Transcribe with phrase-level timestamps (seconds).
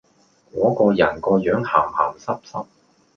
[0.51, 2.65] 果個人個樣鹹鹹濕濕